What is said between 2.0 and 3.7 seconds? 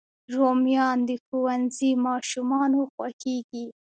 ماشومانو خوښېږي